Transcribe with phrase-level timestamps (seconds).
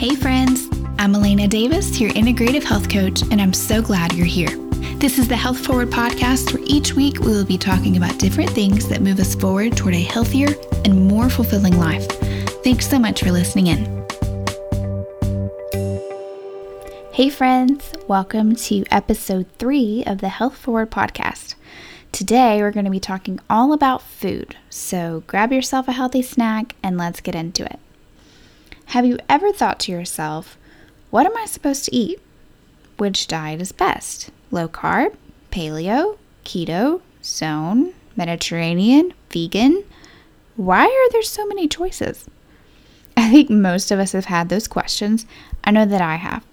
[0.00, 0.66] Hey, friends.
[0.98, 4.48] I'm Elena Davis, your integrative health coach, and I'm so glad you're here.
[4.96, 8.48] This is the Health Forward podcast, where each week we will be talking about different
[8.48, 10.54] things that move us forward toward a healthier
[10.86, 12.06] and more fulfilling life.
[12.64, 14.06] Thanks so much for listening in.
[17.12, 17.92] Hey, friends.
[18.08, 21.56] Welcome to episode three of the Health Forward podcast.
[22.10, 24.56] Today, we're going to be talking all about food.
[24.70, 27.78] So grab yourself a healthy snack and let's get into it.
[28.90, 30.58] Have you ever thought to yourself,
[31.10, 32.20] what am I supposed to eat?
[32.96, 34.30] Which diet is best?
[34.50, 35.14] Low carb,
[35.52, 39.84] paleo, keto, zone, Mediterranean, vegan?
[40.56, 42.26] Why are there so many choices?
[43.16, 45.24] I think most of us have had those questions.
[45.62, 46.44] I know that I have.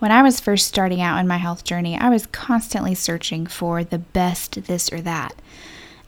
[0.00, 3.84] When I was first starting out in my health journey, I was constantly searching for
[3.84, 5.36] the best this or that.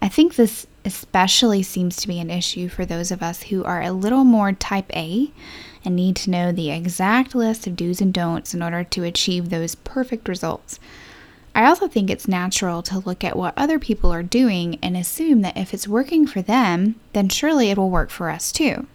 [0.01, 3.83] I think this especially seems to be an issue for those of us who are
[3.83, 5.33] a little more type A
[5.85, 9.51] and need to know the exact list of do's and don'ts in order to achieve
[9.51, 10.79] those perfect results.
[11.55, 15.41] I also think it's natural to look at what other people are doing and assume
[15.41, 18.87] that if it's working for them, then surely it will work for us too.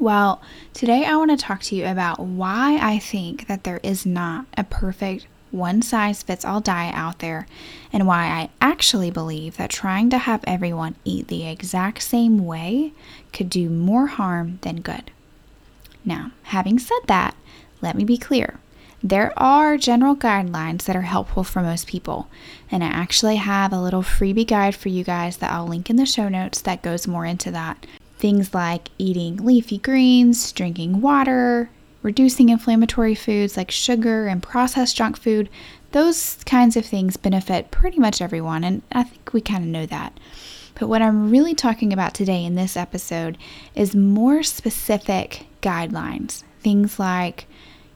[0.00, 0.40] Well,
[0.72, 4.46] today I want to talk to you about why I think that there is not
[4.56, 7.46] a perfect one size fits all diet out there,
[7.92, 12.92] and why I actually believe that trying to have everyone eat the exact same way
[13.32, 15.10] could do more harm than good.
[16.04, 17.34] Now, having said that,
[17.80, 18.60] let me be clear.
[19.02, 22.28] There are general guidelines that are helpful for most people,
[22.70, 25.96] and I actually have a little freebie guide for you guys that I'll link in
[25.96, 27.86] the show notes that goes more into that.
[28.18, 31.70] Things like eating leafy greens, drinking water,
[32.02, 35.48] reducing inflammatory foods like sugar and processed junk food,
[35.92, 39.86] those kinds of things benefit pretty much everyone, and I think we kind of know
[39.86, 40.18] that.
[40.78, 43.36] But what I'm really talking about today in this episode
[43.74, 46.44] is more specific guidelines.
[46.60, 47.46] Things like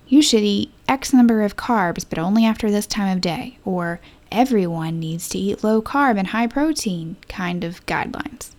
[0.09, 4.01] you should eat X number of carbs, but only after this time of day, or
[4.33, 8.51] everyone needs to eat low carb and high protein kind of guidelines.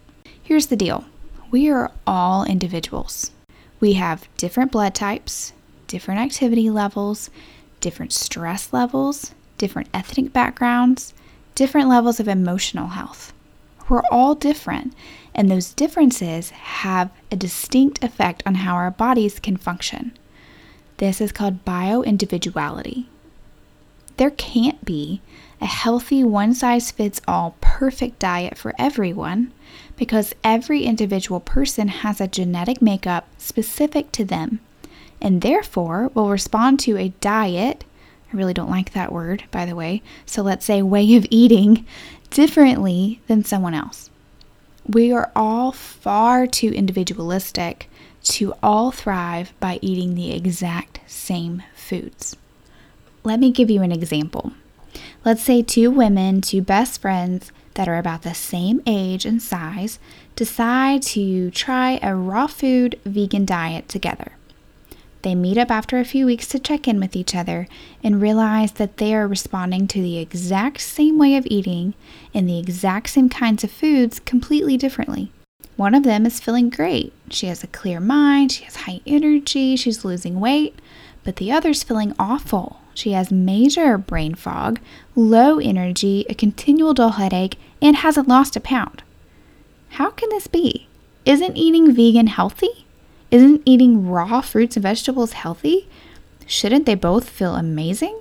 [0.42, 1.06] Here's the deal
[1.52, 3.32] we are all individuals.
[3.84, 5.52] We have different blood types,
[5.88, 7.30] different activity levels,
[7.82, 11.14] different stress levels, different ethnic backgrounds,
[11.54, 13.34] different levels of emotional health.
[13.90, 14.94] We're all different,
[15.36, 20.18] and those differences have a distinct effect on how our bodies can function.
[20.96, 23.08] This is called bioindividuality.
[24.18, 25.22] There can't be
[25.60, 29.54] a healthy, one size fits all perfect diet for everyone
[29.96, 34.60] because every individual person has a genetic makeup specific to them
[35.22, 37.86] and therefore will respond to a diet.
[38.32, 40.02] I really don't like that word, by the way.
[40.26, 41.86] So let's say way of eating
[42.30, 44.10] differently than someone else.
[44.86, 47.90] We are all far too individualistic
[48.24, 52.36] to all thrive by eating the exact same foods.
[53.24, 54.52] Let me give you an example.
[55.24, 59.98] Let's say two women, two best friends that are about the same age and size,
[60.36, 64.34] decide to try a raw food vegan diet together.
[65.22, 67.68] They meet up after a few weeks to check in with each other
[68.04, 71.94] and realize that they are responding to the exact same way of eating
[72.34, 75.32] and the exact same kinds of foods completely differently.
[75.78, 77.14] One of them is feeling great.
[77.30, 80.78] She has a clear mind, she has high energy, she's losing weight,
[81.24, 82.82] but the other's feeling awful.
[82.94, 84.80] She has major brain fog,
[85.16, 89.04] low energy, a continual dull headache, and hasn't lost a pound.
[89.90, 90.88] How can this be?
[91.26, 92.86] Isn't eating vegan healthy?
[93.32, 95.88] Isn't eating raw fruits and vegetables healthy?
[96.46, 98.20] Shouldn't they both feel amazing?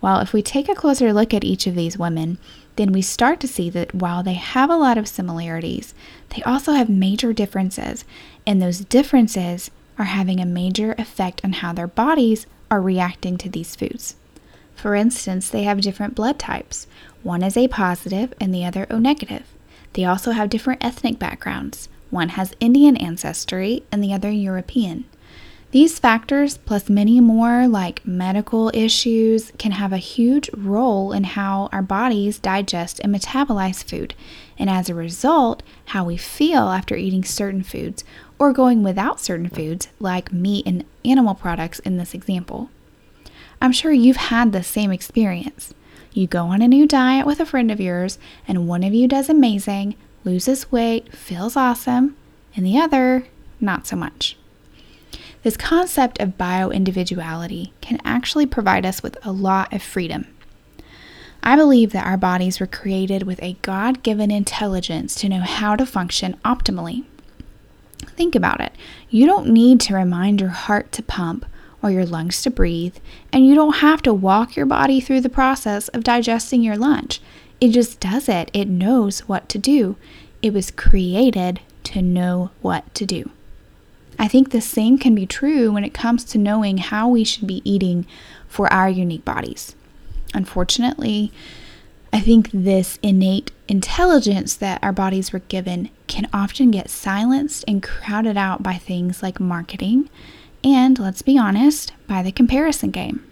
[0.00, 2.38] Well, if we take a closer look at each of these women,
[2.76, 5.94] then we start to see that while they have a lot of similarities,
[6.30, 8.04] they also have major differences,
[8.46, 13.48] and those differences are having a major effect on how their bodies are reacting to
[13.48, 14.16] these foods.
[14.74, 16.86] For instance, they have different blood types.
[17.22, 19.44] One is A positive and the other O negative.
[19.94, 21.88] They also have different ethnic backgrounds.
[22.10, 25.06] One has Indian ancestry and the other European.
[25.72, 31.68] These factors, plus many more like medical issues, can have a huge role in how
[31.72, 34.14] our bodies digest and metabolize food,
[34.58, 38.04] and as a result, how we feel after eating certain foods
[38.38, 42.70] or going without certain foods like meat and animal products in this example.
[43.60, 45.72] I'm sure you've had the same experience.
[46.12, 49.08] You go on a new diet with a friend of yours, and one of you
[49.08, 52.16] does amazing, loses weight, feels awesome,
[52.54, 53.26] and the other,
[53.60, 54.36] not so much.
[55.42, 60.26] This concept of bioindividuality can actually provide us with a lot of freedom.
[61.42, 65.76] I believe that our bodies were created with a God given intelligence to know how
[65.76, 67.04] to function optimally.
[67.98, 68.72] Think about it.
[69.10, 71.46] You don't need to remind your heart to pump
[71.82, 72.96] or your lungs to breathe,
[73.32, 77.20] and you don't have to walk your body through the process of digesting your lunch.
[77.60, 78.50] It just does it.
[78.52, 79.96] It knows what to do.
[80.42, 83.30] It was created to know what to do.
[84.18, 87.46] I think the same can be true when it comes to knowing how we should
[87.46, 88.06] be eating
[88.48, 89.74] for our unique bodies.
[90.34, 91.32] Unfortunately,
[92.12, 97.82] I think this innate intelligence that our bodies were given can often get silenced and
[97.82, 100.08] crowded out by things like marketing
[100.62, 103.24] and, let's be honest, by the comparison game.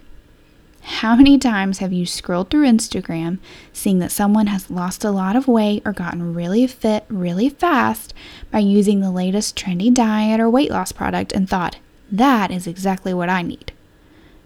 [0.81, 3.39] How many times have you scrolled through Instagram
[3.73, 8.13] seeing that someone has lost a lot of weight or gotten really fit really fast
[8.51, 11.77] by using the latest trendy diet or weight loss product and thought,
[12.11, 13.71] that is exactly what I need?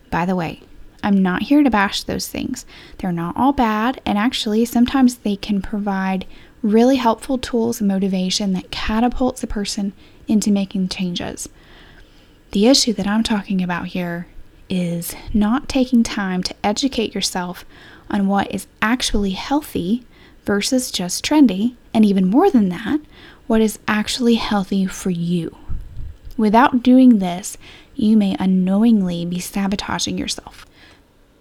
[0.09, 0.61] By the way,
[1.03, 2.65] I'm not here to bash those things.
[2.97, 6.25] They're not all bad, and actually, sometimes they can provide
[6.61, 9.93] really helpful tools and motivation that catapults a person
[10.27, 11.49] into making changes.
[12.51, 14.27] The issue that I'm talking about here
[14.69, 17.65] is not taking time to educate yourself
[18.09, 20.03] on what is actually healthy
[20.45, 22.99] versus just trendy, and even more than that,
[23.47, 25.55] what is actually healthy for you.
[26.37, 27.57] Without doing this,
[27.99, 30.65] you may unknowingly be sabotaging yourself.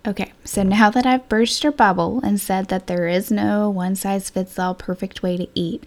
[0.07, 3.95] Okay, so now that I've burst your bubble and said that there is no one
[3.95, 5.85] size fits all perfect way to eat,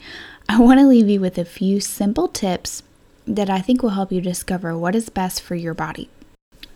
[0.47, 2.83] I want to leave you with a few simple tips
[3.25, 6.09] that I think will help you discover what is best for your body.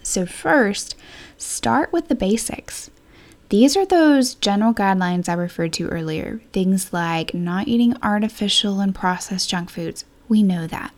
[0.03, 0.95] So, first,
[1.37, 2.89] start with the basics.
[3.49, 6.41] These are those general guidelines I referred to earlier.
[6.51, 10.03] Things like not eating artificial and processed junk foods.
[10.27, 10.93] We know that.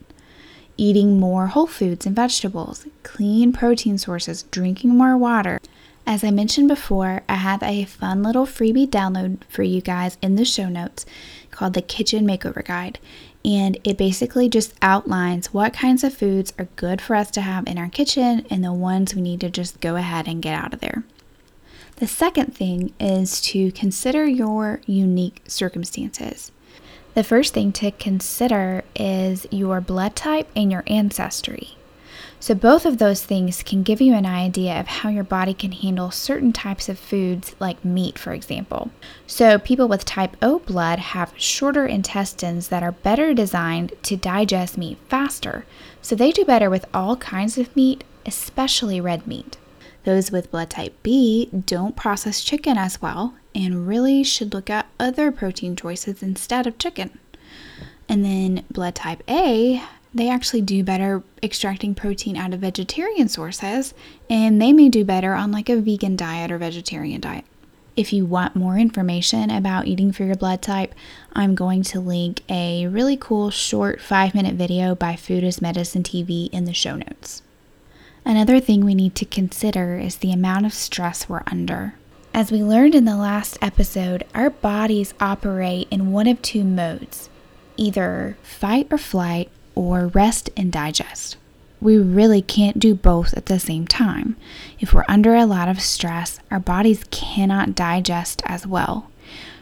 [0.78, 5.60] Eating more whole foods and vegetables, clean protein sources, drinking more water.
[6.06, 10.36] As I mentioned before, I have a fun little freebie download for you guys in
[10.36, 11.06] the show notes
[11.52, 13.00] called the Kitchen Makeover Guide
[13.48, 17.66] and it basically just outlines what kinds of foods are good for us to have
[17.66, 20.74] in our kitchen and the ones we need to just go ahead and get out
[20.74, 21.06] of there.
[21.96, 26.52] The second thing is to consider your unique circumstances.
[27.18, 31.70] The first thing to consider is your blood type and your ancestry.
[32.40, 35.72] So, both of those things can give you an idea of how your body can
[35.72, 38.92] handle certain types of foods, like meat, for example.
[39.26, 44.78] So, people with type O blood have shorter intestines that are better designed to digest
[44.78, 45.66] meat faster.
[46.04, 49.58] So, they do better with all kinds of meat, especially red meat.
[50.04, 54.88] Those with blood type B don't process chicken as well and really should look at
[55.00, 57.20] other protein choices instead of chicken.
[58.08, 59.84] And then blood type A
[60.14, 63.94] they actually do better extracting protein out of vegetarian sources,
[64.30, 67.46] and they may do better on like a vegan diet or vegetarian diet.
[67.96, 70.94] If you want more information about eating for your blood type,
[71.34, 76.04] I'm going to link a really cool short five minute video by Food is Medicine
[76.04, 77.42] TV in the show notes.
[78.24, 81.96] Another thing we need to consider is the amount of stress we're under.
[82.38, 87.32] As we learned in the last episode, our bodies operate in one of two modes
[87.78, 91.36] either fight or flight or rest and digest.
[91.82, 94.36] We really can't do both at the same time.
[94.80, 99.10] If we're under a lot of stress, our bodies cannot digest as well.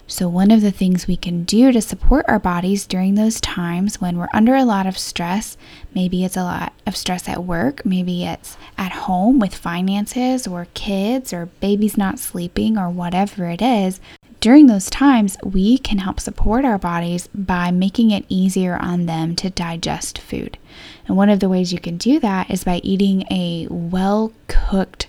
[0.07, 3.99] So, one of the things we can do to support our bodies during those times
[3.99, 5.57] when we're under a lot of stress,
[5.95, 10.67] maybe it's a lot of stress at work, maybe it's at home with finances or
[10.75, 13.99] kids or babies not sleeping or whatever it is,
[14.45, 19.35] during those times, we can help support our bodies by making it easier on them
[19.37, 20.59] to digest food.
[21.07, 25.07] And one of the ways you can do that is by eating a well cooked,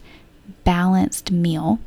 [0.64, 1.80] balanced meal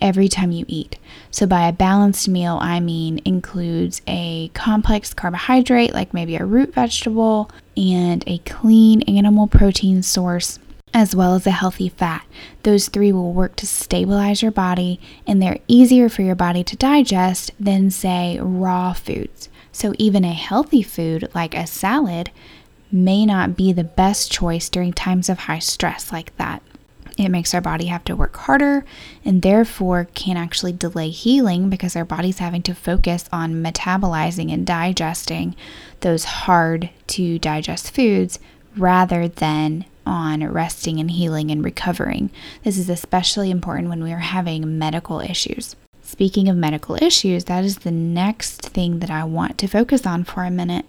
[0.00, 0.96] every time you eat.
[1.30, 6.74] So, by a balanced meal, I mean includes a complex carbohydrate, like maybe a root
[6.74, 10.58] vegetable, and a clean animal protein source
[10.92, 12.26] as well as a healthy fat.
[12.62, 16.76] Those three will work to stabilize your body and they're easier for your body to
[16.76, 19.48] digest than, say, raw foods.
[19.72, 22.30] So, even a healthy food like a salad
[22.92, 26.62] may not be the best choice during times of high stress like that.
[27.20, 28.84] It makes our body have to work harder
[29.24, 34.66] and therefore can actually delay healing because our body's having to focus on metabolizing and
[34.66, 35.54] digesting
[36.00, 38.38] those hard to digest foods
[38.74, 42.30] rather than on resting and healing and recovering.
[42.64, 45.76] This is especially important when we are having medical issues.
[46.02, 50.24] Speaking of medical issues, that is the next thing that I want to focus on
[50.24, 50.86] for a minute.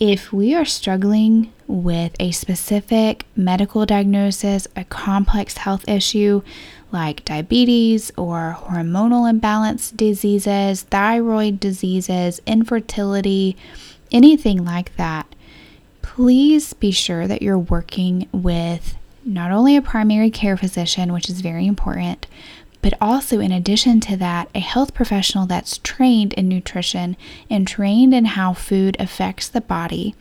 [0.00, 6.42] If we are struggling with a specific medical diagnosis, a complex health issue
[6.90, 13.56] like diabetes or hormonal imbalance diseases, thyroid diseases, infertility,
[14.10, 15.34] anything like that,
[16.00, 21.42] please be sure that you're working with not only a primary care physician, which is
[21.42, 22.26] very important,
[22.80, 27.16] but also in addition to that, a health professional that's trained in nutrition
[27.50, 30.14] and trained in how food affects the body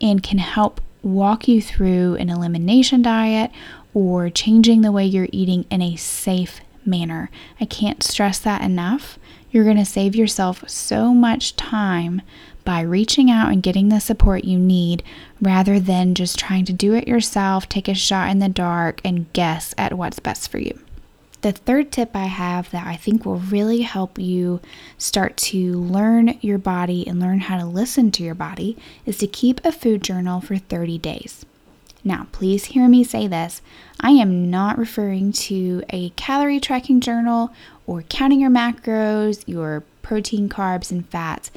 [0.00, 3.50] and can help walk you through an elimination diet
[3.94, 7.30] or changing the way you're eating in a safe manner.
[7.60, 9.18] I can't stress that enough.
[9.50, 12.22] You're going to save yourself so much time
[12.64, 15.02] by reaching out and getting the support you need
[15.40, 19.32] rather than just trying to do it yourself, take a shot in the dark, and
[19.32, 20.78] guess at what's best for you.
[21.46, 24.60] The third tip I have that I think will really help you
[24.98, 29.28] start to learn your body and learn how to listen to your body is to
[29.28, 31.46] keep a food journal for 30 days.
[32.06, 33.60] Now, please hear me say this.
[33.98, 37.52] I am not referring to a calorie tracking journal
[37.84, 41.50] or counting your macros, your protein, carbs, and fats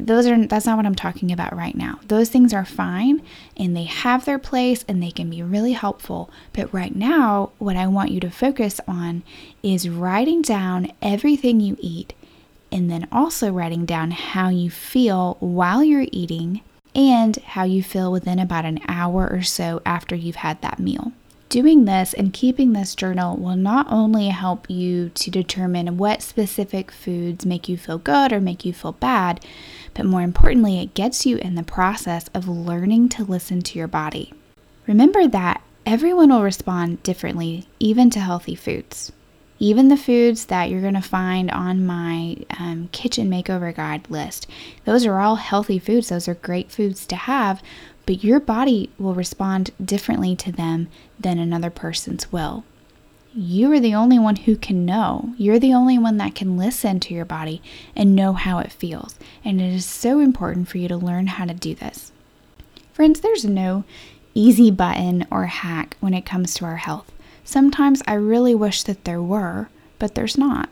[0.00, 1.98] those are that's not what I'm talking about right now.
[2.06, 3.20] Those things are fine
[3.56, 6.30] and they have their place and they can be really helpful.
[6.52, 9.24] But right now, what I want you to focus on
[9.60, 12.14] is writing down everything you eat
[12.70, 16.60] and then also writing down how you feel while you're eating
[16.98, 21.12] and how you feel within about an hour or so after you've had that meal.
[21.48, 26.90] Doing this and keeping this journal will not only help you to determine what specific
[26.90, 29.42] foods make you feel good or make you feel bad,
[29.94, 33.88] but more importantly, it gets you in the process of learning to listen to your
[33.88, 34.34] body.
[34.88, 39.12] Remember that everyone will respond differently, even to healthy foods.
[39.58, 44.46] Even the foods that you're going to find on my um, kitchen makeover guide list,
[44.84, 46.08] those are all healthy foods.
[46.08, 47.62] Those are great foods to have,
[48.06, 50.88] but your body will respond differently to them
[51.18, 52.64] than another person's will
[53.38, 55.34] you are the only one who can know.
[55.36, 57.62] You're the only one that can listen to your body
[57.94, 59.16] and know how it feels.
[59.44, 62.10] And it is so important for you to learn how to do this.
[62.92, 63.84] Friends, there's no
[64.34, 67.12] easy button or hack when it comes to our health.
[67.48, 70.68] Sometimes I really wish that there were, but there's not.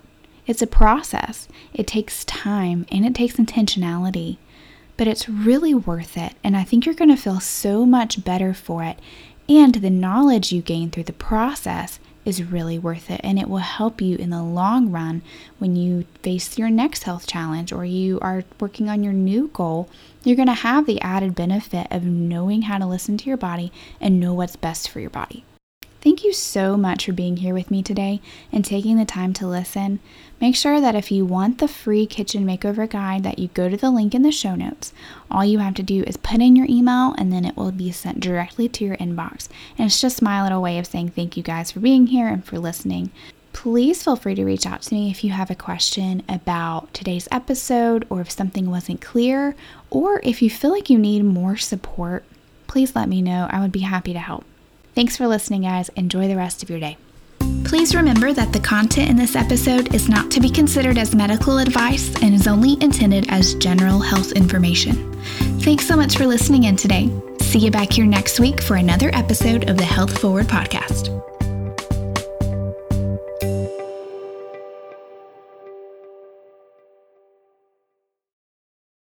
[0.47, 4.37] It's a process, it takes time and it takes intentionality,
[4.99, 6.35] but it's really worth it.
[6.45, 8.99] And I think you're going to feel so much better for it.
[9.49, 13.57] And the knowledge you gain through the process is really worth it and it will
[13.57, 15.23] help you in the long run
[15.59, 19.89] when you face your next health challenge or you are working on your new goal.
[20.25, 23.73] You're going to have the added benefit of knowing how to listen to your body
[23.99, 25.43] and know what's best for your body.
[26.01, 28.21] Thank you so much for being here with me today
[28.53, 29.99] and taking the time to listen.
[30.41, 33.77] Make sure that if you want the free kitchen makeover guide that you go to
[33.77, 34.93] the link in the show notes.
[35.31, 37.91] All you have to do is put in your email and then it will be
[37.91, 39.49] sent directly to your inbox.
[39.79, 42.45] And it's just my little way of saying thank you guys for being here and
[42.45, 43.11] for listening.
[43.53, 47.27] Please feel free to reach out to me if you have a question about today's
[47.33, 49.57] episode or if something wasn't clear
[49.89, 52.23] or if you feel like you need more support.
[52.67, 53.49] Please let me know.
[53.51, 54.45] I would be happy to help.
[54.97, 55.91] Thanks for listening, guys.
[55.91, 56.97] Enjoy the rest of your day.
[57.65, 61.59] Please remember that the content in this episode is not to be considered as medical
[61.59, 65.13] advice and is only intended as general health information.
[65.61, 67.13] Thanks so much for listening in today.
[67.41, 71.36] See you back here next week for another episode of the Health Forward Podcast.